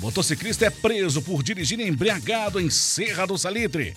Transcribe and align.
Motociclista 0.00 0.64
é 0.64 0.70
preso 0.70 1.20
por 1.20 1.42
dirigir 1.42 1.78
embriagado 1.78 2.58
em 2.58 2.70
Serra 2.70 3.26
do 3.26 3.36
Salitre. 3.36 3.94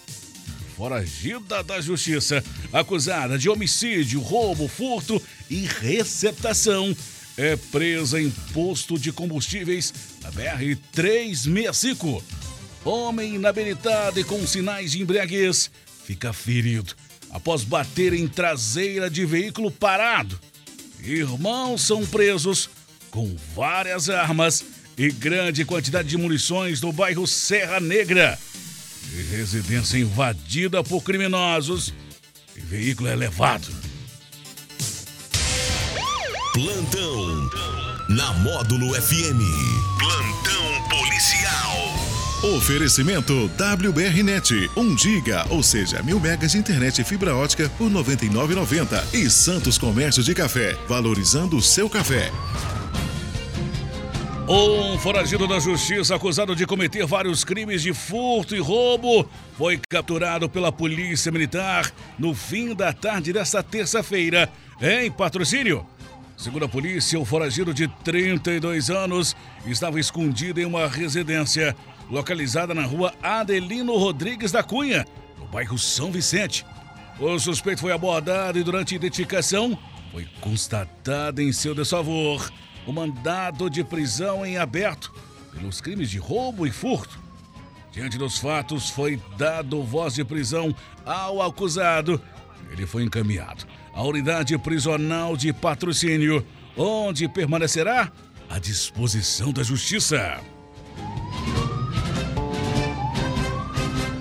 Foragida 0.76 1.64
da 1.64 1.80
Justiça, 1.80 2.44
acusada 2.74 3.38
de 3.38 3.50
homicídio, 3.50 4.20
roubo, 4.20 4.68
furto 4.68 5.22
e 5.50 5.66
receptação, 5.66 6.96
é 7.38 7.56
presa 7.56 8.22
em 8.22 8.30
posto 8.54 9.00
de 9.00 9.14
combustíveis 9.14 9.94
na 10.22 10.32
BR-365. 10.32 12.22
Homem 12.84 13.36
inabilitado 13.36 14.20
e 14.20 14.26
com 14.26 14.46
sinais 14.46 14.92
de 14.92 15.02
embriaguez 15.02 15.72
fica 16.06 16.34
ferido 16.34 16.94
após 17.30 17.64
bater 17.64 18.14
em 18.14 18.28
traseira 18.28 19.10
de 19.10 19.26
veículo 19.26 19.72
parado. 19.72 20.38
Irmãos 21.00 21.82
são 21.82 22.06
presos 22.06 22.70
com 23.10 23.34
várias 23.56 24.10
armas 24.10 24.64
e 24.98 25.10
grande 25.12 25.66
quantidade 25.66 26.08
de 26.08 26.18
munições 26.18 26.82
no 26.82 26.92
bairro 26.92 27.28
Serra 27.28 27.80
Negra. 27.80 28.38
E 29.14 29.22
residência 29.36 29.98
invadida 29.98 30.84
por 30.84 31.02
criminosos 31.04 31.94
e 32.56 32.60
veículo 32.62 33.10
é 33.10 33.16
levado. 33.16 33.68
Plantão 36.54 37.50
na 38.10 38.32
Módulo 38.34 38.94
FM. 38.94 39.42
Plantão 39.98 40.90
policial. 40.90 41.74
Oferecimento 42.58 43.50
WBRnet, 43.58 44.70
1 44.76 44.98
giga, 44.98 45.46
ou 45.50 45.64
seja, 45.64 46.04
mil 46.04 46.20
megas 46.20 46.52
de 46.52 46.58
internet 46.58 47.02
e 47.02 47.04
fibra 47.04 47.36
ótica 47.36 47.70
por 47.78 47.90
99,90 47.90 49.14
e 49.14 49.30
Santos 49.30 49.78
Comércio 49.78 50.22
de 50.22 50.36
Café, 50.36 50.78
valorizando 50.88 51.56
o 51.56 51.62
seu 51.62 51.90
café. 51.90 52.32
Um 54.48 55.00
foragido 55.00 55.48
da 55.48 55.58
justiça 55.58 56.16
acusado 56.16 56.54
de 56.54 56.66
cometer 56.66 57.06
vários 57.06 57.46
crimes 57.46 57.82
de 57.82 57.94
furto 57.94 58.54
e 58.54 58.60
roubo 58.60 59.26
foi 59.58 59.80
capturado 59.90 60.50
pela 60.50 60.70
Polícia 60.70 61.32
Militar 61.32 61.90
no 62.20 62.36
fim 62.36 62.76
da 62.76 62.92
tarde 62.92 63.32
desta 63.32 63.64
terça-feira, 63.64 64.52
em 64.82 65.10
patrocínio. 65.10 65.86
Segundo 66.36 66.66
a 66.66 66.70
polícia, 66.70 67.18
o 67.18 67.24
foragido 67.24 67.74
de 67.74 67.88
32 68.04 68.90
anos 68.90 69.34
estava 69.66 69.98
escondido 69.98 70.60
em 70.60 70.66
uma 70.66 70.90
residência 70.90 71.74
localizada 72.10 72.74
na 72.74 72.84
rua 72.84 73.14
Adelino 73.24 73.98
Rodrigues 73.98 74.52
da 74.52 74.62
Cunha, 74.62 75.06
no 75.40 75.46
bairro 75.46 75.80
São 75.80 76.12
Vicente. 76.12 76.66
O 77.18 77.40
suspeito 77.40 77.80
foi 77.80 77.94
abordado 77.94 78.60
e, 78.60 78.64
durante 78.64 78.94
a 78.94 78.98
identificação, 78.98 79.78
foi 80.12 80.28
constatado 80.42 81.42
em 81.42 81.54
seu 81.54 81.74
desfavor 81.74 82.52
o 82.86 82.92
mandado 82.92 83.70
de 83.70 83.84
prisão 83.84 84.46
em 84.46 84.58
aberto 84.58 85.14
pelos 85.54 85.80
crimes 85.80 86.10
de 86.10 86.18
roubo 86.18 86.66
e 86.66 86.72
furto. 86.72 87.20
Diante 87.92 88.18
dos 88.18 88.40
fatos, 88.40 88.90
foi 88.90 89.22
dado 89.38 89.84
voz 89.84 90.16
de 90.16 90.24
prisão 90.24 90.76
ao 91.06 91.42
acusado. 91.42 92.20
Ele 92.72 92.88
foi 92.88 93.04
encaminhado 93.04 93.66
à 93.94 94.02
unidade 94.04 94.58
prisional 94.58 95.38
de 95.38 95.54
patrocínio, 95.54 96.46
onde 96.76 97.28
permanecerá 97.28 98.12
à 98.50 98.58
disposição 98.58 99.54
da 99.54 99.62
justiça. 99.62 100.40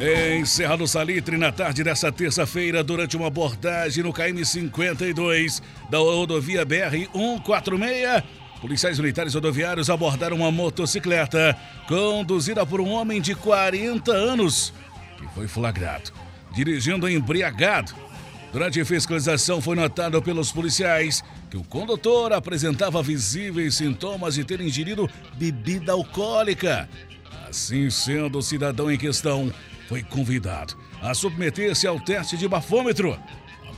Em 0.05 0.45
Serra 0.45 0.77
do 0.77 0.87
Salitre, 0.87 1.37
na 1.37 1.53
tarde 1.53 1.85
dessa 1.85 2.11
terça-feira, 2.11 2.83
durante 2.83 3.17
uma 3.17 3.29
abordagem 3.29 4.03
no 4.03 4.13
KM 4.13 4.45
52 4.45 5.63
da 5.89 5.99
rodovia 5.99 6.65
BR 6.65 7.09
146, 7.13 8.25
policiais 8.63 8.99
militares 8.99 9.35
rodoviários 9.35 9.91
abordaram 9.91 10.39
uma 10.39 10.51
motocicleta 10.53 11.55
conduzida 11.87 12.65
por 12.65 12.81
um 12.81 12.91
homem 12.91 13.21
de 13.21 13.35
40 13.35 14.11
anos 14.13 14.73
que 15.19 15.27
foi 15.35 15.47
flagrado 15.47 16.13
dirigindo 16.53 17.09
embriagado. 17.09 17.93
Durante 18.53 18.81
a 18.81 18.85
fiscalização, 18.85 19.63
foi 19.63 19.75
notado 19.75 20.21
pelos 20.23 20.53
policiais 20.53 21.25
que 21.51 21.57
o 21.57 21.65
condutor 21.65 22.33
apresentava 22.33 23.03
visíveis 23.03 23.77
sintomas 23.77 24.35
de 24.35 24.45
ter 24.45 24.61
ingerido 24.61 25.09
bebida 25.35 25.93
alcoólica. 25.93 26.89
Assim 27.49 27.89
sendo, 27.89 28.39
o 28.39 28.43
cidadão 28.43 28.91
em 28.91 28.99
questão 28.99 29.53
foi 29.89 30.03
convidado 30.03 30.77
a 31.01 31.15
submeter-se 31.15 31.87
ao 31.87 31.99
teste 31.99 32.37
de 32.37 32.47
bafômetro, 32.47 33.19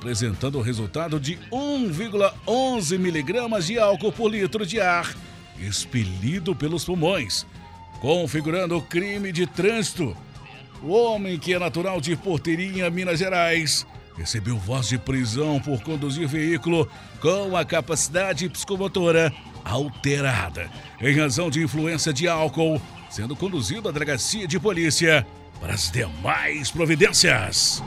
apresentando 0.05 0.59
o 0.59 0.63
resultado 0.63 1.19
de 1.19 1.39
1,11 1.51 2.99
miligramas 2.99 3.67
de 3.67 3.79
álcool 3.79 4.13
por 4.13 4.29
litro 4.29 4.67
de 4.67 4.79
ar 4.79 5.15
expelido 5.59 6.55
pelos 6.55 6.85
pulmões, 6.85 7.47
configurando 8.01 8.77
o 8.77 8.83
crime 8.83 9.33
de 9.33 9.47
trânsito. 9.47 10.15
O 10.83 10.89
homem, 10.93 11.39
que 11.39 11.55
é 11.55 11.59
natural 11.59 12.03
de 12.03 12.15
Porteirinha, 12.17 12.91
Minas 12.91 13.19
Gerais, 13.19 13.87
recebeu 14.15 14.59
voz 14.59 14.89
de 14.89 14.99
prisão 14.99 15.59
por 15.59 15.81
conduzir 15.83 16.29
veículo 16.29 16.87
com 17.19 17.57
a 17.57 17.65
capacidade 17.65 18.47
psicomotora 18.51 19.33
alterada, 19.65 20.71
em 21.01 21.17
razão 21.17 21.49
de 21.49 21.63
influência 21.63 22.13
de 22.13 22.29
álcool, 22.29 22.79
sendo 23.09 23.35
conduzido 23.35 23.89
à 23.89 23.93
delegacia 23.93 24.47
de 24.47 24.61
polícia 24.61 25.27
para 25.59 25.73
as 25.73 25.91
demais 25.91 26.71
providências. 26.71 27.83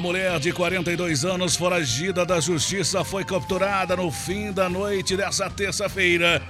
Mulher 0.00 0.38
de 0.38 0.52
42 0.52 1.24
anos 1.24 1.56
foragida 1.56 2.24
da 2.24 2.40
justiça 2.40 3.02
foi 3.02 3.24
capturada 3.24 3.96
no 3.96 4.12
fim 4.12 4.52
da 4.52 4.68
noite 4.68 5.16
dessa 5.16 5.50
terça-feira 5.50 6.40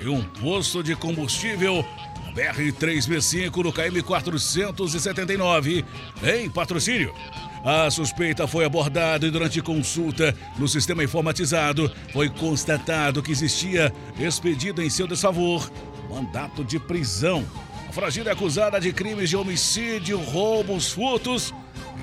em 0.00 0.08
um 0.08 0.22
posto 0.22 0.82
de 0.82 0.96
combustível 0.96 1.84
na 2.24 2.32
BR-365 2.32 3.62
no 3.62 3.72
KM 3.72 4.02
479, 4.02 5.84
em 6.22 6.48
patrocínio. 6.48 7.14
A 7.62 7.90
suspeita 7.90 8.46
foi 8.46 8.64
abordada 8.64 9.26
e 9.26 9.30
durante 9.30 9.60
consulta 9.60 10.34
no 10.58 10.66
sistema 10.66 11.04
informatizado 11.04 11.92
foi 12.12 12.30
constatado 12.30 13.22
que 13.22 13.32
existia 13.32 13.92
expedido 14.18 14.82
em 14.82 14.88
seu 14.88 15.06
desfavor 15.06 15.70
mandato 16.08 16.64
de 16.64 16.78
prisão. 16.78 17.44
A 17.86 17.92
fragida 17.92 18.30
é 18.30 18.32
acusada 18.32 18.80
de 18.80 18.92
crimes 18.92 19.28
de 19.28 19.36
homicídio, 19.36 20.18
roubos, 20.18 20.90
furtos 20.90 21.52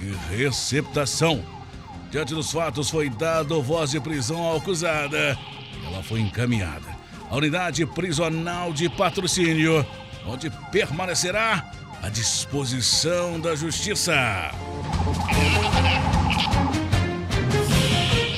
e 0.02 0.36
receptação. 0.36 1.44
Diante 2.10 2.34
dos 2.34 2.52
fatos, 2.52 2.90
foi 2.90 3.10
dado 3.10 3.62
voz 3.62 3.92
de 3.92 4.00
prisão 4.00 4.52
à 4.52 4.58
acusada. 4.58 5.38
Ela 5.86 6.04
foi 6.04 6.20
encaminhada 6.20 6.88
à 7.30 7.36
unidade 7.36 7.86
prisional 7.86 8.74
de 8.74 8.90
patrocínio, 8.90 9.86
onde 10.28 10.50
permanecerá 10.72 11.72
à 12.04 12.10
disposição 12.10 13.40
da 13.40 13.56
justiça. 13.56 14.52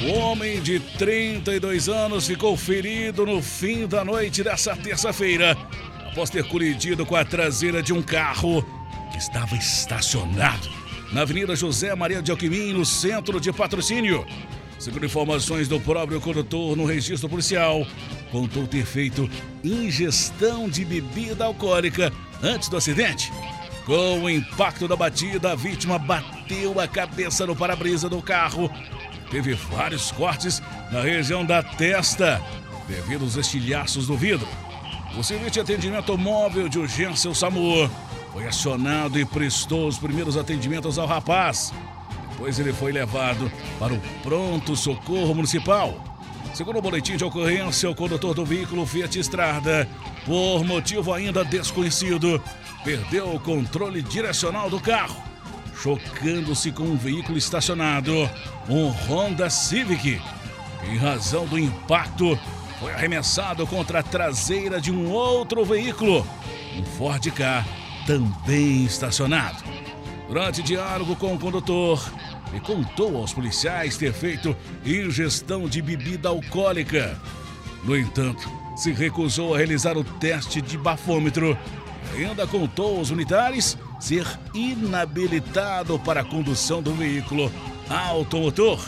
O 0.03 0.19
homem 0.19 0.61
de 0.61 0.79
32 0.79 1.89
anos 1.89 2.27
ficou 2.27 2.55
ferido 2.55 3.25
no 3.25 3.41
fim 3.41 3.87
da 3.87 4.05
noite 4.05 4.43
dessa 4.43 4.75
terça-feira, 4.75 5.57
após 6.05 6.29
ter 6.29 6.47
colidido 6.47 7.05
com 7.05 7.15
a 7.15 7.25
traseira 7.25 7.81
de 7.81 7.91
um 7.91 8.03
carro 8.03 8.63
que 9.11 9.17
estava 9.17 9.55
estacionado 9.55 10.82
na 11.13 11.21
Avenida 11.21 11.55
José 11.55 11.93
Maria 11.95 12.21
de 12.21 12.31
Alquimim, 12.31 12.73
no 12.73 12.83
centro 12.83 13.39
de 13.39 13.53
patrocínio. 13.53 14.25
Segundo 14.79 15.05
informações 15.05 15.67
do 15.67 15.79
próprio 15.79 16.19
condutor 16.19 16.75
no 16.75 16.85
registro 16.85 17.29
policial, 17.29 17.85
contou 18.31 18.65
ter 18.65 18.83
feito 18.83 19.29
ingestão 19.63 20.67
de 20.67 20.83
bebida 20.83 21.45
alcoólica 21.45 22.11
antes 22.41 22.67
do 22.67 22.75
acidente. 22.75 23.31
Com 23.85 24.23
o 24.23 24.29
impacto 24.29 24.87
da 24.87 24.95
batida, 24.95 25.51
a 25.51 25.55
vítima 25.55 25.99
bateu 25.99 26.79
a 26.79 26.87
cabeça 26.87 27.45
no 27.45 27.55
para-brisa 27.55 28.09
do 28.09 28.21
carro. 28.21 28.69
Teve 29.29 29.53
vários 29.53 30.11
cortes 30.11 30.61
na 30.91 31.01
região 31.01 31.45
da 31.45 31.61
testa, 31.61 32.41
devido 32.87 33.23
aos 33.23 33.35
estilhaços 33.35 34.07
do 34.07 34.17
vidro. 34.17 34.47
O 35.17 35.23
serviço 35.23 35.51
de 35.51 35.59
atendimento 35.59 36.17
móvel 36.17 36.67
de 36.67 36.79
urgência, 36.79 37.29
o 37.29 37.35
SAMU, 37.35 37.89
foi 38.33 38.47
acionado 38.47 39.19
e 39.19 39.23
prestou 39.23 39.87
os 39.87 39.99
primeiros 39.99 40.35
atendimentos 40.35 40.97
ao 40.97 41.05
rapaz. 41.05 41.71
Depois 42.31 42.57
ele 42.57 42.73
foi 42.73 42.91
levado 42.91 43.49
para 43.79 43.93
o 43.93 44.01
pronto 44.23 44.75
socorro 44.75 45.35
municipal. 45.35 46.03
Segundo 46.51 46.79
o 46.79 46.81
boletim 46.81 47.15
de 47.15 47.23
ocorrência, 47.23 47.89
o 47.89 47.95
condutor 47.95 48.33
do 48.33 48.43
veículo 48.43 48.87
Fiat 48.87 49.19
Estrada, 49.19 49.87
por 50.25 50.63
motivo 50.65 51.13
ainda 51.13 51.45
desconhecido, 51.45 52.43
perdeu 52.83 53.33
o 53.33 53.39
controle 53.39 54.01
direcional 54.01 54.67
do 54.67 54.79
carro, 54.79 55.15
chocando-se 55.75 56.71
com 56.71 56.83
um 56.83 56.97
veículo 56.97 57.37
estacionado, 57.37 58.29
um 58.67 58.87
Honda 58.89 59.49
Civic. 59.49 60.19
Em 60.83 60.97
razão 60.97 61.45
do 61.45 61.57
impacto, 61.57 62.37
foi 62.79 62.91
arremessado 62.93 63.65
contra 63.67 63.99
a 63.99 64.03
traseira 64.03 64.81
de 64.81 64.91
um 64.91 65.11
outro 65.11 65.63
veículo, 65.63 66.27
um 66.77 66.83
Ford 66.83 67.25
K, 67.31 67.65
também 68.05 68.85
estacionado. 68.85 69.63
Durante 70.27 70.63
diálogo 70.63 71.15
com 71.15 71.35
o 71.35 71.39
condutor, 71.39 72.01
e 72.53 72.59
contou 72.59 73.17
aos 73.17 73.33
policiais 73.33 73.97
ter 73.97 74.13
feito 74.13 74.55
ingestão 74.85 75.67
de 75.67 75.81
bebida 75.81 76.29
alcoólica. 76.29 77.19
No 77.83 77.97
entanto, 77.97 78.49
se 78.75 78.91
recusou 78.91 79.53
a 79.53 79.57
realizar 79.57 79.97
o 79.97 80.03
teste 80.03 80.61
de 80.61 80.77
bafômetro 80.77 81.57
ainda 82.15 82.45
contou 82.45 82.97
aos 82.99 83.09
militares 83.09 83.77
ser 83.99 84.27
inabilitado 84.53 85.97
para 85.99 86.21
a 86.21 86.25
condução 86.25 86.81
do 86.81 86.93
veículo 86.93 87.51
automotor. 87.89 88.79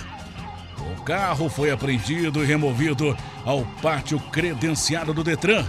O 0.96 1.02
carro 1.04 1.50
foi 1.50 1.72
apreendido 1.72 2.44
e 2.44 2.46
removido 2.46 3.18
ao 3.44 3.66
pátio 3.82 4.20
credenciado 4.32 5.14
do 5.14 5.24
Detran. 5.24 5.66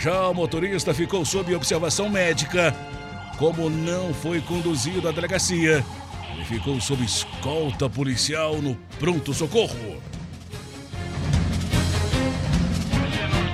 Já 0.00 0.28
o 0.28 0.34
motorista 0.34 0.94
ficou 0.94 1.26
sob 1.26 1.54
observação 1.54 2.08
médica. 2.08 2.74
Como 3.36 3.68
não 3.68 4.14
foi 4.14 4.40
conduzido 4.40 5.06
à 5.06 5.12
delegacia, 5.12 5.84
ele 6.32 6.44
ficou 6.46 6.80
sob 6.80 7.04
escolta 7.04 7.86
policial 7.86 8.62
no 8.62 8.74
pronto-socorro. 8.98 10.00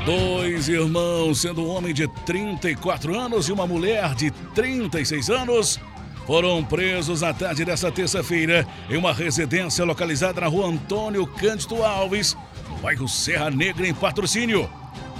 Dois 0.04 0.68
irmãos, 0.68 1.40
sendo 1.40 1.64
um 1.64 1.68
homem 1.68 1.92
de 1.92 2.06
34 2.24 3.18
anos 3.18 3.48
e 3.48 3.52
uma 3.52 3.66
mulher 3.66 4.14
de 4.14 4.30
36 4.30 5.30
anos, 5.30 5.80
foram 6.28 6.62
presos 6.62 7.22
na 7.22 7.34
tarde 7.34 7.64
desta 7.64 7.90
terça-feira 7.90 8.64
em 8.88 8.96
uma 8.96 9.12
residência 9.12 9.84
localizada 9.84 10.42
na 10.42 10.46
rua 10.46 10.68
Antônio 10.68 11.26
Cândido 11.26 11.82
Alves, 11.82 12.36
no 12.70 12.76
bairro 12.76 13.08
Serra 13.08 13.50
Negra, 13.50 13.84
em 13.88 13.94
patrocínio, 13.94 14.70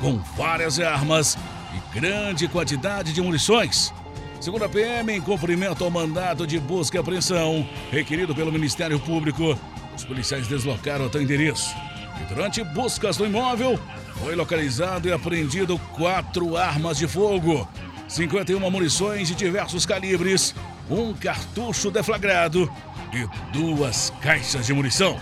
com 0.01 0.19
várias 0.37 0.79
armas 0.79 1.37
e 1.75 1.99
grande 1.99 2.49
quantidade 2.49 3.13
de 3.13 3.21
munições. 3.21 3.93
Segundo 4.41 4.65
a 4.65 4.69
PM, 4.69 5.13
em 5.13 5.21
cumprimento 5.21 5.83
ao 5.83 5.91
mandado 5.91 6.47
de 6.47 6.59
busca 6.59 6.97
e 6.97 7.01
apreensão 7.01 7.67
requerido 7.91 8.35
pelo 8.35 8.53
Ministério 8.53 9.01
Público, 9.01 9.59
os 9.97 10.05
policiais 10.05 10.47
deslocaram 10.47 11.07
até 11.07 11.19
o 11.19 11.23
endereço. 11.23 11.75
E 12.21 12.25
durante 12.35 12.63
buscas 12.63 13.19
no 13.19 13.27
imóvel, 13.27 13.79
foi 14.23 14.35
localizado 14.35 15.09
e 15.09 15.13
apreendido 15.13 15.79
quatro 15.95 16.57
armas 16.57 16.99
de 16.99 17.09
fogo, 17.09 17.69
51 18.09 18.71
munições 18.71 19.29
de 19.29 19.35
diversos 19.35 19.85
calibres, 19.85 20.55
um 20.89 21.13
cartucho 21.13 21.91
deflagrado 21.91 22.71
e 23.13 23.27
duas 23.53 24.13
caixas 24.21 24.67
de 24.67 24.73
munição. 24.73 25.19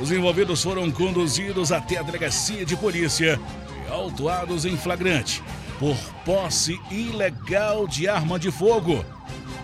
Os 0.00 0.10
envolvidos 0.10 0.62
foram 0.62 0.90
conduzidos 0.90 1.72
até 1.72 1.98
a 1.98 2.02
delegacia 2.02 2.64
de 2.64 2.76
polícia 2.76 3.38
autuados 3.90 4.64
em 4.64 4.76
flagrante 4.76 5.42
por 5.78 5.96
posse 6.24 6.80
ilegal 6.90 7.86
de 7.86 8.08
arma 8.08 8.38
de 8.38 8.50
fogo. 8.50 9.04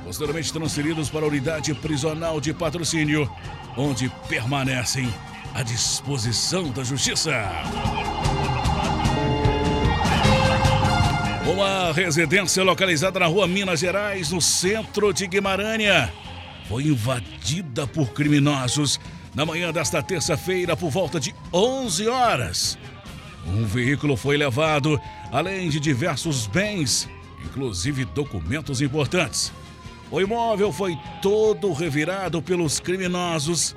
Posteriormente 0.04 0.52
transferidos 0.52 1.10
para 1.10 1.24
a 1.24 1.28
unidade 1.28 1.74
prisional 1.74 2.40
de 2.40 2.52
patrocínio, 2.52 3.30
onde 3.76 4.10
permanecem 4.28 5.12
à 5.54 5.62
disposição 5.62 6.70
da 6.70 6.84
justiça. 6.84 7.32
Uma 11.52 11.92
residência 11.92 12.62
localizada 12.62 13.20
na 13.20 13.26
rua 13.26 13.46
Minas 13.46 13.80
Gerais, 13.80 14.30
no 14.30 14.40
centro 14.40 15.12
de 15.12 15.26
Guimarães, 15.26 16.10
foi 16.68 16.84
invadida 16.84 17.86
por 17.86 18.12
criminosos 18.12 18.98
na 19.34 19.44
manhã 19.44 19.72
desta 19.72 20.02
terça-feira 20.02 20.76
por 20.76 20.90
volta 20.90 21.20
de 21.20 21.34
11 21.52 22.08
horas. 22.08 22.78
Um 23.46 23.64
veículo 23.64 24.16
foi 24.16 24.36
levado, 24.36 25.00
além 25.30 25.68
de 25.68 25.78
diversos 25.78 26.46
bens, 26.46 27.08
inclusive 27.44 28.04
documentos 28.06 28.80
importantes. 28.80 29.52
O 30.10 30.20
imóvel 30.20 30.72
foi 30.72 30.96
todo 31.20 31.72
revirado 31.72 32.40
pelos 32.40 32.80
criminosos. 32.80 33.76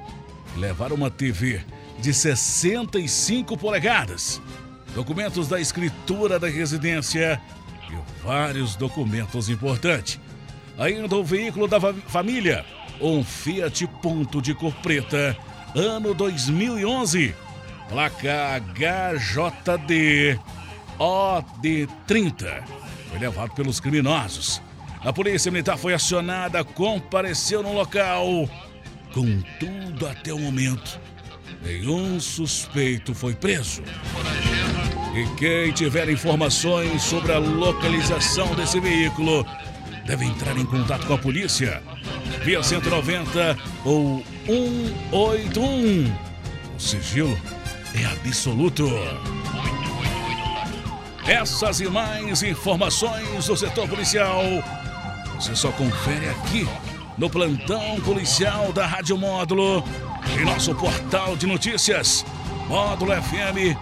Levaram 0.56 0.96
uma 0.96 1.12
TV 1.12 1.62
de 2.00 2.14
65 2.14 3.58
polegadas, 3.58 4.42
documentos 4.94 5.48
da 5.48 5.60
escritura 5.60 6.40
da 6.40 6.48
residência 6.48 7.42
e 7.90 8.24
vários 8.26 8.76
documentos 8.76 9.50
importantes. 9.50 10.20
Ainda 10.78 11.16
o 11.16 11.24
veículo 11.24 11.68
da 11.68 11.80
família, 12.08 12.66
um 13.02 13.24
Fiat 13.24 13.88
Punto 14.02 14.42
de 14.42 14.54
cor 14.54 14.74
preta, 14.76 15.36
ano 15.76 16.14
2011 16.14 17.36
placa 17.90 18.62
HJD 18.76 20.40
OD30. 21.00 22.64
Foi 23.10 23.20
levado 23.20 23.52
pelos 23.54 23.80
criminosos. 23.80 24.62
A 25.04 25.14
polícia 25.14 25.52
militar 25.52 25.78
foi 25.78 25.94
acionada, 25.94 26.64
compareceu 26.64 27.64
no 27.64 27.74
local. 27.74 28.50
Contudo, 29.14 30.08
até 30.08 30.34
o 30.34 30.40
momento, 30.40 31.00
nenhum 31.64 32.20
suspeito 32.20 33.14
foi 33.14 33.34
preso. 33.34 33.82
E 35.16 35.36
quem 35.36 35.72
tiver 35.72 36.10
informações 36.10 37.02
sobre 37.02 37.32
a 37.32 37.40
localização 37.40 38.54
desse 38.56 38.80
veículo 38.80 39.46
deve 40.06 40.26
entrar 40.26 40.58
em 40.58 40.66
contato 40.66 41.08
com 41.08 41.14
a 41.14 41.18
polícia 41.18 41.82
via 42.44 42.62
190 42.62 43.58
ou 43.84 44.24
181. 44.46 46.16
O 46.76 46.80
sigilo 46.80 47.38
é 48.04 48.06
absoluto. 48.06 48.88
Essas 51.28 51.82
e 51.82 51.90
mais 51.90 52.42
informações 52.44 53.46
do 53.46 53.58
setor 53.58 53.88
policial 53.88 54.42
você 55.40 55.56
só 55.56 55.72
confere 55.72 56.28
aqui 56.30 56.68
no 57.16 57.30
plantão 57.30 58.02
policial 58.02 58.74
da 58.74 58.88
Rádio 58.88 59.16
Módulo 59.16 59.84
em 60.36 60.44
nosso 60.44 60.74
portal 60.74 61.38
de 61.38 61.46
notícias 61.46 62.26
módulofm.com.br. 62.68 63.78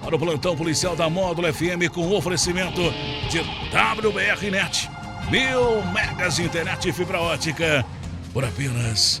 Para 0.00 0.14
o 0.14 0.18
plantão 0.18 0.56
policial 0.56 0.94
da 0.94 1.10
Módulo 1.10 1.52
FM 1.52 1.92
com 1.92 2.14
oferecimento 2.14 2.80
de 3.28 3.40
WBRnet, 3.40 4.88
mil 5.28 5.82
megas 5.92 6.36
de 6.36 6.44
internet 6.44 6.88
e 6.88 6.92
fibra 6.92 7.20
ótica 7.20 7.84
por 8.32 8.44
apenas 8.44 9.20